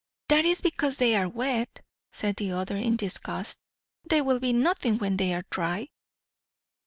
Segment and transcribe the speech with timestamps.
[0.29, 1.79] "That is because they are wet!"
[2.11, 3.59] said the other in disgust.
[4.03, 5.89] "They will be nothing when they are dry."